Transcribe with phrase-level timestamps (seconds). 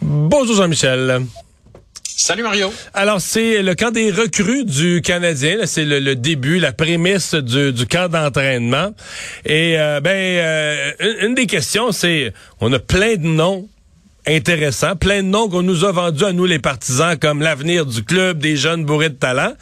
[0.00, 1.26] Bonjour Jean-Michel.
[2.04, 2.72] Salut Mario.
[2.94, 5.66] Alors, c'est le camp des recrues du Canadien.
[5.66, 8.94] C'est le, début, la prémisse du, camp d'entraînement.
[9.44, 13.68] Et euh, ben, euh, une, des questions, c'est, on a plein de noms
[14.26, 18.02] intéressants, plein de noms qu'on nous a vendus à nous les partisans comme l'avenir du
[18.02, 19.54] club, des jeunes bourrés de talent.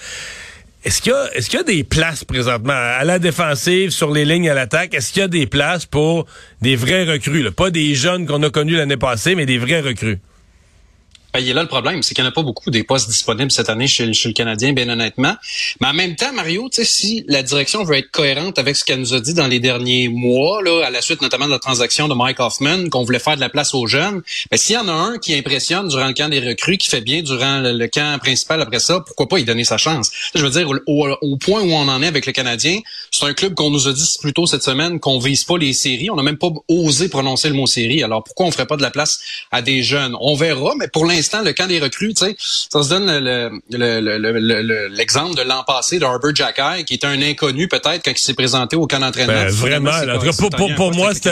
[0.85, 4.49] Est-ce qu'il y qu'il y a des places présentement à la défensive, sur les lignes
[4.49, 4.95] à l'attaque?
[4.95, 6.27] Est-ce qu'il y a des places pour
[6.63, 7.51] des vrais recrues?
[7.51, 10.19] Pas des jeunes qu'on a connus l'année passée, mais des vrais recrues?
[11.35, 13.07] Ben, il est là le problème, c'est qu'il n'y en a pas beaucoup des postes
[13.09, 15.37] disponibles cette année chez, le Canadien, bien honnêtement.
[15.81, 19.13] Mais en même temps, Mario, si la direction veut être cohérente avec ce qu'elle nous
[19.13, 22.15] a dit dans les derniers mois, là, à la suite notamment de la transaction de
[22.15, 24.93] Mike Hoffman, qu'on voulait faire de la place aux jeunes, ben, s'il y en a
[24.93, 28.63] un qui impressionne durant le camp des recrues, qui fait bien durant le, camp principal
[28.63, 30.11] après ça, pourquoi pas lui donner sa chance?
[30.35, 33.55] Je veux dire, au, point où on en est avec le Canadien, c'est un club
[33.55, 36.11] qu'on nous a dit plus tôt cette semaine qu'on vise pas les séries.
[36.11, 38.03] On n'a même pas osé prononcer le mot série.
[38.03, 39.21] Alors pourquoi on ferait pas de la place
[39.51, 40.17] à des jeunes?
[40.21, 43.07] On verra, mais pour l'instant, le camp des recrues, tu sais, ça se donne
[44.91, 48.77] l'exemple de l'an passé d'Arbor Jacky, qui était un inconnu peut-être quand il s'est présenté
[48.77, 49.33] au camp d'entraînement.
[49.33, 49.91] Ben, vraiment,
[50.39, 51.31] pour, pour, moi, c'était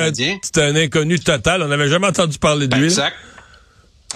[0.61, 1.63] un, inconnu total.
[1.63, 2.87] On n'avait jamais entendu parler de ben, lui.
[2.87, 3.15] Exact.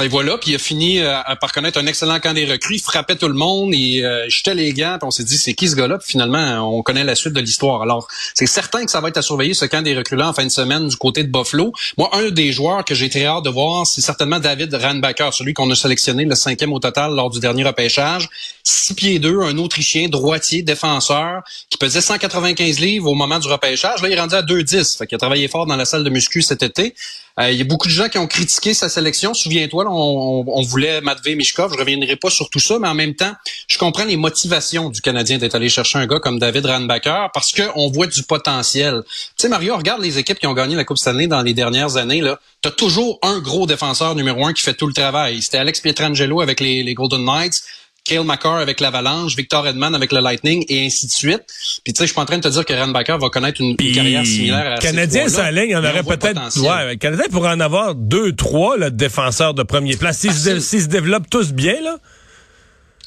[0.03, 2.77] Et voilà, puis il a fini euh, par connaître un excellent camp des recrues.
[2.77, 5.53] Il frappait tout le monde, et euh, jetait les gants, puis on s'est dit, c'est
[5.53, 5.98] qui ce gars-là?
[5.98, 7.83] Puis finalement, on connaît la suite de l'histoire.
[7.83, 10.45] Alors, c'est certain que ça va être à surveiller, ce camp des recrues-là, en fin
[10.45, 11.73] de semaine, du côté de Buffalo.
[11.98, 15.53] Moi, un des joueurs que j'ai très hâte de voir, c'est certainement David Ranbacker, celui
[15.53, 18.28] qu'on a sélectionné le cinquième au total lors du dernier repêchage.
[18.62, 24.01] Six pieds deux, un Autrichien, droitier, défenseur, qui pesait 195 livres au moment du repêchage.
[24.01, 24.97] Là, il est rendu à 2,10.
[24.97, 26.95] Fait qu'il a travaillé fort dans la salle de muscu cet été.
[27.39, 29.34] Euh, il y a beaucoup de gens qui ont critiqué sa sélection.
[29.34, 31.72] Souviens-toi, on, voulait Matvey Mishkov.
[31.74, 33.33] Je reviendrai pas sur tout ça, mais en même temps,
[33.69, 37.52] je comprends les motivations du Canadien d'être allé chercher un gars comme David Ranbacker parce
[37.52, 39.03] qu'on voit du potentiel.
[39.06, 41.97] Tu sais, Mario, regarde les équipes qui ont gagné la Coupe Stanley dans les dernières
[41.97, 42.20] années.
[42.20, 45.42] Là, t'as toujours un gros défenseur numéro un qui fait tout le travail.
[45.42, 47.62] C'était Alex Pietrangelo avec les Golden Knights.
[48.05, 51.43] Kale McCarr avec l'Avalanche, Victor Edman avec le Lightning et ainsi de suite.
[51.84, 53.61] Puis tu sais, je suis pas en train de te dire que Ranbacker va connaître
[53.61, 56.60] une, carrière similaire à Canadien, ça ligne, il y en aurait peut-être.
[56.60, 61.31] Ouais, Canadien pourrait en avoir deux, trois le défenseurs de premier place s'ils se, développent
[61.31, 61.99] tous bien là.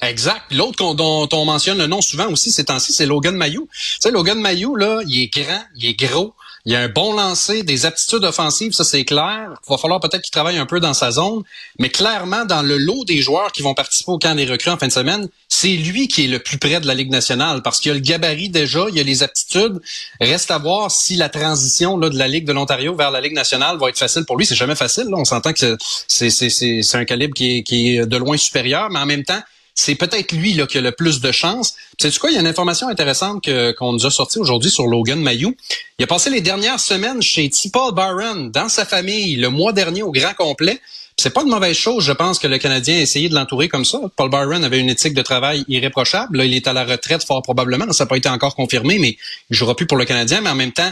[0.02, 0.42] Exact.
[0.52, 3.70] L'autre dont on mentionne le nom souvent aussi ces temps-ci, c'est Logan Mayou.
[3.72, 6.34] Tu sais, Logan Mayou, là, il est grand, il est gros,
[6.66, 9.50] il y a un bon lancer, des aptitudes offensives, ça c'est clair.
[9.68, 11.44] Il va falloir peut-être qu'il travaille un peu dans sa zone,
[11.78, 14.78] mais clairement dans le lot des joueurs qui vont participer au camp des recrues en
[14.78, 17.79] fin de semaine, c'est lui qui est le plus près de la Ligue nationale parce
[17.79, 19.81] qu'il y a le gabarit déjà, il y a les aptitudes.
[20.22, 23.34] Reste à voir si la transition là, de la Ligue de l'Ontario vers la Ligue
[23.34, 24.46] nationale va être facile pour lui.
[24.46, 25.07] C'est jamais facile.
[25.12, 29.41] On s'entend que c'est, un calibre qui est de loin supérieur, mais en même temps,
[29.75, 31.73] c'est peut-être lui là, qui a le plus de chance.
[32.00, 33.45] C'est quoi, il y a une information intéressante
[33.78, 35.56] qu'on nous a sortie aujourd'hui sur Logan Mayou.
[36.00, 37.69] Il a passé les dernières semaines chez T.
[37.72, 40.79] Paul Byron, dans sa famille, le mois dernier au grand complet.
[41.17, 43.85] C'est pas une mauvaise chose, je pense, que le Canadien a essayé de l'entourer comme
[43.85, 44.00] ça.
[44.16, 46.44] Paul Byron avait une éthique de travail irréprochable.
[46.44, 47.91] Il est à la retraite fort probablement.
[47.94, 49.17] Ça n'a pas été encore confirmé, mais
[49.50, 50.41] il jouera plus pour le Canadien.
[50.41, 50.91] Mais en même temps,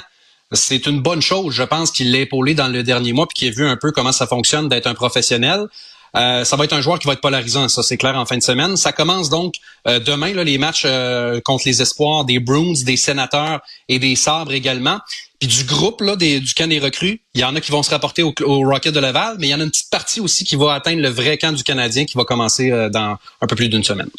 [0.51, 1.53] c'est une bonne chose.
[1.53, 3.91] Je pense qu'il l'a épaulé dans le dernier mois puis qu'il a vu un peu
[3.91, 5.67] comment ça fonctionne d'être un professionnel.
[6.16, 8.38] Euh, ça va être un joueur qui va être polarisant, ça c'est clair en fin
[8.38, 8.75] de semaine.
[8.75, 9.55] Ça commence donc
[9.88, 14.16] euh, demain là, les matchs euh, contre les espoirs des Bruins, des Sénateurs et des
[14.16, 14.99] Sabres également.
[15.39, 17.81] Puis du groupe là, des, du camp des recrues, il y en a qui vont
[17.81, 20.19] se rapporter au, au, Rocket de Laval, mais il y en a une petite partie
[20.19, 23.55] aussi qui va atteindre le vrai camp du Canadien qui va commencer dans un peu
[23.55, 24.09] plus d'une semaine.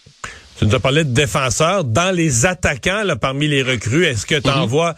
[0.59, 1.85] Tu nous as parlé de défenseurs.
[1.85, 4.69] Dans les attaquants, là, parmi les recrues, est-ce que tu en mm-hmm.
[4.69, 4.95] vois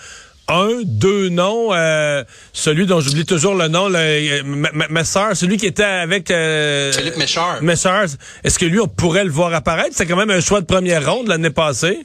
[0.49, 1.72] un, deux noms.
[1.72, 4.43] Euh, celui dont j'oublie toujours le nom, le, euh,
[4.91, 6.31] Messer, celui qui était avec...
[6.31, 7.16] Euh, Philippe.
[8.44, 9.91] Est-ce que lui, on pourrait le voir apparaître?
[9.93, 12.05] C'est quand même un choix de première ronde l'année passée.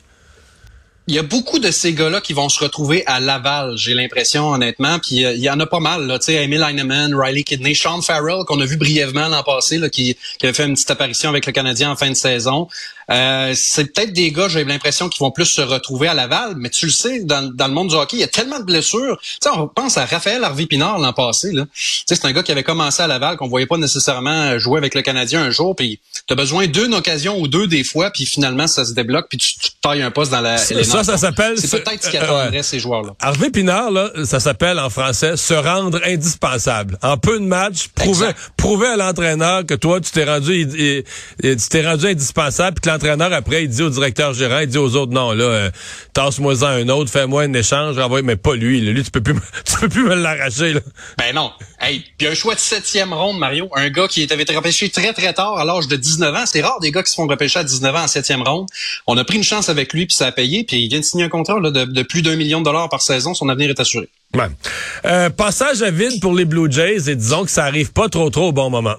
[1.10, 4.52] Il y a beaucoup de ces gars-là qui vont se retrouver à Laval, j'ai l'impression,
[4.52, 5.00] honnêtement.
[5.00, 6.20] Puis il y en a pas mal, là.
[6.20, 9.90] Tu sais, Emil Heinemann, Riley Kidney, Sean Farrell, qu'on a vu brièvement l'an passé, là,
[9.90, 12.68] qui, qui avait fait une petite apparition avec le Canadien en fin de saison.
[13.10, 16.70] Euh, c'est peut-être des gars, j'ai l'impression, qui vont plus se retrouver à Laval, mais
[16.70, 19.18] tu le sais, dans, dans le monde du hockey, il y a tellement de blessures.
[19.20, 21.52] Tu sais, on pense à Raphaël Harvey-Pinard l'an passé.
[21.52, 21.66] Là.
[21.74, 24.78] Tu sais, c'est un gars qui avait commencé à Laval, qu'on voyait pas nécessairement jouer
[24.78, 28.12] avec le Canadien un jour, puis tu as besoin d'une occasion ou deux des fois,
[28.12, 31.18] puis finalement, ça se débloque, puis tu, tailles un poste dans la Ça, Ça, ça
[31.18, 31.58] s'appelle...
[31.58, 33.12] C'est peut-être ce qui attendrait ces joueurs-là.
[33.22, 36.98] Harvey Pinard, là, ça s'appelle en français se rendre indispensable.
[37.02, 40.68] En peu de matchs, prouver, prouver à l'entraîneur que toi, tu t'es rendu,
[41.42, 44.78] tu t'es rendu indispensable, puis que l'entraîneur, après, il dit au directeur gérant, il dit
[44.78, 45.72] aux autres, non, là, euh,
[46.14, 49.36] tasse-moi-en un autre, fais-moi un échange, envoie, mais pas lui, lui, tu peux plus,
[49.66, 50.82] tu peux plus me l'arracher, là.
[51.18, 51.52] Ben non.
[51.80, 55.14] Hey, puis un choix de septième ronde, Mario, un gars qui avait été repêché très,
[55.14, 56.44] très tard, à l'âge de 19 ans.
[56.46, 58.68] C'est rare des gars qui se font repêcher à 19 ans en septième ronde.
[59.08, 61.06] On a pris une chance avec lui, puis ça a payé, puis il vient de
[61.06, 63.34] signer un contrat de, de, plus d'un million de dollars par saison.
[63.34, 64.10] Son avenir est assuré.
[65.06, 68.30] Euh, passage à vide pour les Blue Jays, et disons que ça arrive pas trop
[68.30, 68.96] trop au bon moment.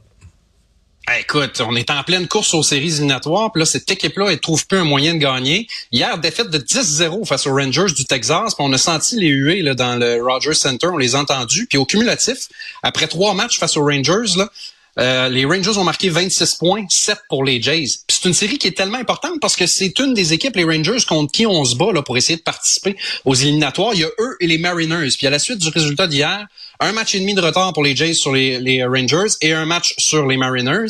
[1.08, 4.38] Eh, écoute, on est en pleine course aux séries éliminatoires, puis là, cette équipe-là, elle
[4.38, 5.66] trouve plus un moyen de gagner.
[5.92, 9.62] Hier, défaite de 10-0 face aux Rangers du Texas, puis on a senti les huées
[9.62, 11.66] là, dans le Rogers Center, on les a entendus.
[11.66, 12.48] Puis au cumulatif,
[12.82, 14.48] après trois matchs face aux Rangers, là,
[14.98, 17.86] euh, les Rangers ont marqué 26 points, 7 pour les Jays.
[18.08, 21.04] C'est une série qui est tellement importante parce que c'est une des équipes, les Rangers,
[21.08, 23.94] contre qui on se bat là, pour essayer de participer aux éliminatoires.
[23.94, 25.10] Il y a eux et les Mariners.
[25.16, 26.46] Puis à la suite du résultat d'hier,
[26.80, 29.66] un match et demi de retard pour les Jays sur les, les Rangers et un
[29.66, 30.88] match sur les Mariners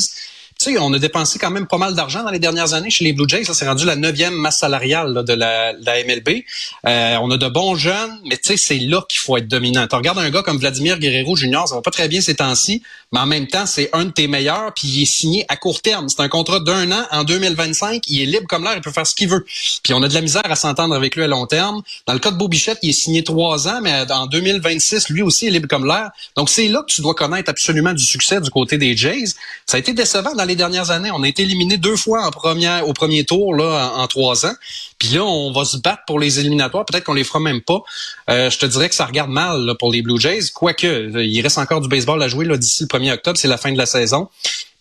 [0.64, 3.12] sais, on a dépensé quand même pas mal d'argent dans les dernières années chez les
[3.12, 3.44] Blue Jays.
[3.44, 5.72] Ça s'est rendu la neuvième masse salariale de, la,
[6.06, 6.44] MLB.
[6.86, 9.86] Euh, on a de bons jeunes, mais tu sais, c'est là qu'il faut être dominant.
[9.86, 12.82] Tu regardes un gars comme Vladimir Guerrero Jr., ça va pas très bien ces temps-ci,
[13.12, 15.80] mais en même temps, c'est un de tes meilleurs, puis il est signé à court
[15.80, 16.08] terme.
[16.08, 17.06] C'est un contrat d'un an.
[17.10, 19.44] En 2025, il est libre comme l'air, il peut faire ce qu'il veut.
[19.82, 21.82] Puis on a de la misère à s'entendre avec lui à long terme.
[22.06, 25.46] Dans le cas de Bobichette, il est signé trois ans, mais en 2026, lui aussi
[25.46, 26.10] est libre comme l'air.
[26.36, 29.34] Donc c'est là que tu dois connaître absolument du succès du côté des Jays.
[29.66, 31.10] Ça a été décevant dans les dernières années.
[31.12, 34.54] On a été éliminé deux fois en première, au premier tour là, en, trois ans.
[34.98, 36.84] Puis là, on va se battre pour les éliminatoires.
[36.84, 37.82] Peut-être qu'on les fera même pas.
[38.28, 40.50] Euh, je te dirais que ça regarde mal pour les Blue Jays.
[40.52, 43.38] Quoique, il reste encore du baseball à jouer d'ici le 1er octobre.
[43.38, 44.28] C'est la fin de la saison.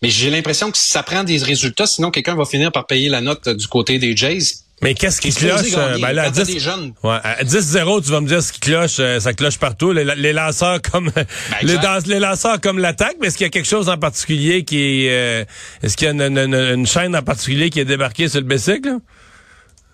[0.02, 3.20] Mais j'ai l'impression que ça prend des résultats, sinon quelqu'un va finir par payer la
[3.20, 4.62] note du côté des Jays.
[4.82, 5.74] Mais qu'est-ce qui cloche?
[5.76, 6.54] Euh, ben là, à 10,
[7.02, 9.92] ouais, à 10-0, tu vas me dire ce qui cloche, euh, ça cloche partout.
[9.92, 11.26] Les, lanceurs comme ben,
[11.62, 15.04] les, les, lanceurs comme l'attaque, mais est-ce qu'il y a quelque chose en particulier qui
[15.04, 15.44] est euh,
[15.82, 18.96] est-ce qu'il y a une, une, chaîne en particulier qui est débarquée sur le bicycle?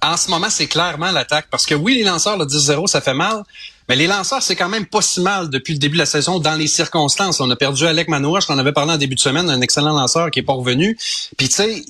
[0.03, 1.47] En ce moment, c'est clairement l'attaque.
[1.51, 3.43] Parce que oui, les lanceurs, le 10-0, ça fait mal.
[3.89, 6.41] Mais les lanceurs, c'est quand même pas si mal depuis le début de la saison
[6.41, 7.41] dans les circonstances.
[7.41, 9.95] On a perdu Alec Manoa, je t'en avais parlé en début de semaine, un excellent
[9.95, 10.99] lanceur qui est pas revenu.
[11.37, 11.85] Puis tu sais,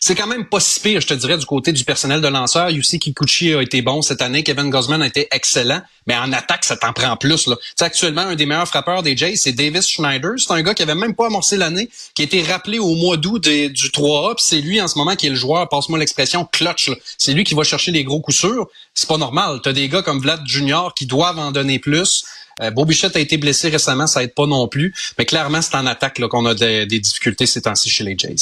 [0.00, 2.70] c'est quand même pas si pire, je te dirais, du côté du personnel de lanceur.
[2.70, 6.64] Yusi Kikuchi a été bon cette année, Kevin Gosman a été excellent, mais en attaque,
[6.64, 7.46] ça t'en prend plus.
[7.46, 7.56] Là.
[7.74, 10.32] sais, actuellement, un des meilleurs frappeurs des Jays, c'est Davis Schneider.
[10.36, 13.16] C'est un gars qui avait même pas amorcé l'année, qui a été rappelé au mois
[13.16, 16.46] d'août du 3A, puis c'est lui en ce moment qui est le joueur, passe-moi l'expression,
[16.52, 16.90] clutch.
[17.18, 18.68] C'est lui qui va chercher les gros coups sûrs.
[18.92, 19.60] C'est pas normal.
[19.62, 22.24] T'as des gars comme Vlad Junior qui doivent en donner plus.
[22.60, 24.94] Euh, Bobichette a été blessé récemment, ça aide pas non plus.
[25.18, 28.36] Mais clairement, c'est en attaque qu'on a des, difficultés ces temps-ci chez les Jays.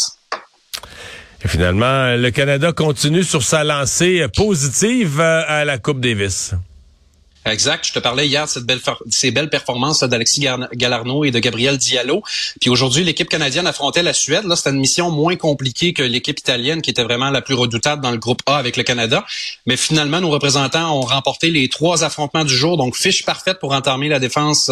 [1.45, 6.55] Et finalement, le Canada continue sur sa lancée positive euh, à la Coupe Davis.
[7.45, 7.85] Exact.
[7.87, 8.81] Je te parlais hier de cette belle,
[9.11, 12.23] ces belles performances d'Alexis Galarno et de Gabriel Diallo.
[12.61, 14.45] Puis aujourd'hui, l'équipe canadienne affrontait la Suède.
[14.45, 18.03] Là, c'était une mission moins compliquée que l'équipe italienne, qui était vraiment la plus redoutable
[18.03, 19.25] dans le groupe A avec le Canada.
[19.67, 22.77] Mais finalement, nos représentants ont remporté les trois affrontements du jour.
[22.77, 24.71] Donc, fiche parfaite pour entamer la défense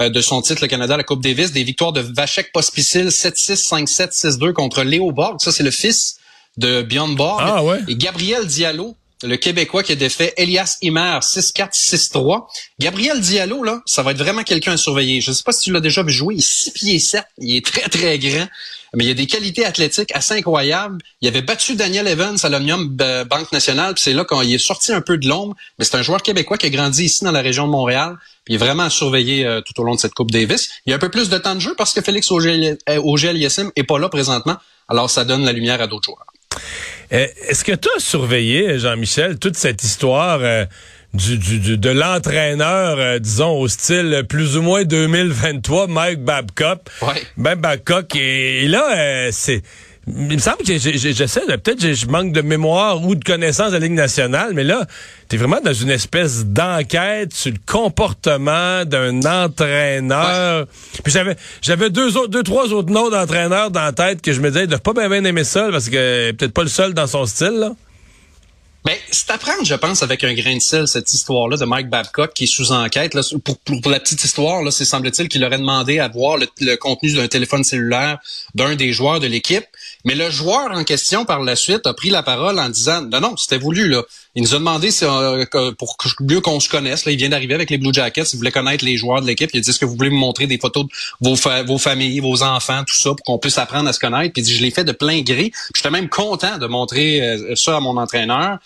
[0.00, 1.52] euh, de son titre, le Canada, la Coupe Davis.
[1.52, 5.36] Des victoires de Vachek Pospisil 7-6, 5-7, 6-2 contre Léo Borg.
[5.40, 6.18] Ça, c'est le fils
[6.56, 7.40] de Bjorn Borg.
[7.42, 7.78] Ah, ouais.
[7.86, 12.46] Et Gabriel Diallo, le Québécois qui a défait Elias Himer 6-4, 6-3.
[12.78, 15.20] Gabriel Diallo, là, ça va être vraiment quelqu'un à surveiller.
[15.20, 16.34] Je ne sais pas si tu l'as déjà vu jouer.
[16.34, 17.24] Il est 6 pieds 7.
[17.38, 18.46] Il est très, très grand.
[18.94, 20.98] Mais il a des qualités athlétiques assez incroyables.
[21.20, 23.94] Il avait battu Daniel Evans à l'Omnium Banque Nationale.
[23.98, 25.54] c'est là qu'il est sorti un peu de l'ombre.
[25.78, 28.16] Mais c'est un joueur québécois qui a grandi ici dans la région de Montréal.
[28.46, 30.70] il est vraiment à surveiller euh, tout au long de cette Coupe Davis.
[30.86, 33.98] Il a un peu plus de temps de jeu parce que Félix Auger-Aliassime est pas
[33.98, 34.56] là présentement.
[34.88, 36.24] Alors, ça donne la lumière à d'autres joueurs.
[37.12, 40.66] Euh, est-ce que tu as surveillé, Jean-Michel, toute cette histoire euh,
[41.14, 46.80] du, du, de l'entraîneur, euh, disons, au style plus ou moins 2023, Mike Babcock?
[47.02, 47.22] Ouais.
[47.36, 49.62] Ben Babcock, et là, c'est
[50.16, 53.76] il me semble que j'essaie de peut-être je manque de mémoire ou de connaissance de
[53.76, 54.86] la Ligue nationale, mais là,
[55.28, 60.66] tu es vraiment dans une espèce d'enquête sur le comportement d'un entraîneur.
[61.04, 64.40] Puis j'avais j'avais deux autres deux trois autres noms d'entraîneurs dans la tête que je
[64.40, 67.06] me disais de pas bien, bien aimer ça parce que peut-être pas le seul dans
[67.06, 67.72] son style là.
[68.88, 71.90] Ben, c'est à prendre, je pense, avec un grain de sel, cette histoire-là de Mike
[71.90, 73.12] Babcock qui est sous enquête.
[73.12, 76.76] Là, pour, pour, la petite histoire, là, c'est semble-t-il qu'il aurait demandé à voir le,
[76.76, 78.16] contenu d'un téléphone cellulaire
[78.54, 79.66] d'un des joueurs de l'équipe.
[80.06, 83.20] Mais le joueur en question, par la suite, a pris la parole en disant non,
[83.20, 83.88] non, c'était voulu.
[83.90, 84.04] Là.
[84.34, 85.44] Il nous a demandé euh,
[85.76, 87.04] pour mieux qu'on se connaisse.
[87.04, 88.24] Là, il vient d'arriver avec les Blue Jackets.
[88.32, 89.50] Il voulait connaître les joueurs de l'équipe.
[89.52, 90.90] Il a dit est-ce que vous voulez me montrer des photos de
[91.20, 91.34] vos,
[91.66, 94.32] vos familles, vos enfants, tout ça, pour qu'on puisse apprendre à se connaître?
[94.32, 95.52] Puis il dit je l'ai fait de plein gré.
[95.74, 98.58] J'étais même content de montrer euh, ça à mon entraîneur.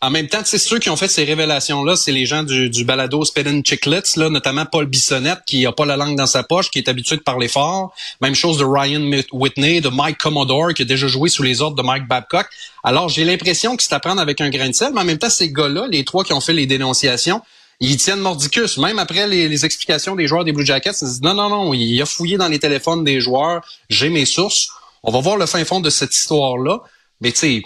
[0.00, 2.84] En même temps, c'est ceux qui ont fait ces révélations-là, c'est les gens du, du
[2.84, 6.88] balado Chicklets, notamment Paul Bissonnette, qui a pas la langue dans sa poche, qui est
[6.88, 7.92] habitué de parler fort.
[8.20, 11.76] Même chose de Ryan Whitney, de Mike Commodore, qui a déjà joué sous les ordres
[11.76, 12.46] de Mike Babcock.
[12.84, 15.18] Alors, j'ai l'impression que c'est à prendre avec un grain de sel, mais en même
[15.18, 17.42] temps, ces gars-là, les trois qui ont fait les dénonciations,
[17.80, 18.78] ils tiennent mordicus.
[18.78, 22.00] Même après les, explications des joueurs des Blue Jackets, ils disent non, non, non, il
[22.00, 24.68] a fouillé dans les téléphones des joueurs, j'ai mes sources.
[25.02, 26.80] On va voir le fin fond de cette histoire-là.
[27.20, 27.62] Mais tu sais,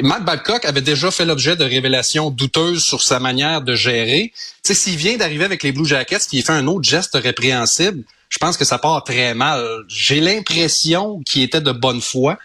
[0.00, 4.32] Matt Babcock avait déjà fait l'objet de révélations douteuses sur sa manière de gérer.
[4.34, 8.04] Tu sais, s'il vient d'arriver avec les Blue Jackets, qui fait un autre geste répréhensible,
[8.28, 9.64] je pense que ça part très mal.
[9.88, 12.38] J'ai l'impression qu'il était de bonne foi,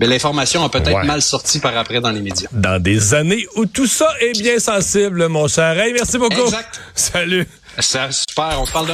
[0.00, 2.48] mais l'information a peut-être mal sorti par après dans les médias.
[2.52, 5.78] Dans des années où tout ça est bien sensible, mon cher.
[5.78, 6.40] Hey, merci beaucoup.
[6.40, 6.80] Exact.
[6.94, 7.46] Salut.
[7.80, 8.60] C'est super.
[8.60, 8.86] On se parle de